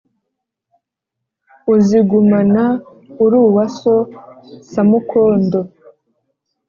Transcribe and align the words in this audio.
Uzigumana 1.73 2.63
uri 3.23 3.37
uwa 3.45 3.65
so 3.77 3.95
Samukondo 4.71 5.59